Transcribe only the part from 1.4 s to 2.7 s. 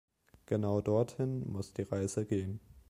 muss die Reise gehen.